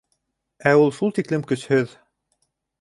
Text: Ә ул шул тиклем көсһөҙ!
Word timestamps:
Ә 0.71 0.73
ул 0.85 0.89
шул 1.01 1.15
тиклем 1.19 1.45
көсһөҙ! 1.53 1.97